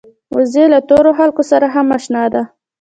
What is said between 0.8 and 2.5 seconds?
تورو خلکو سره هم اشنا ده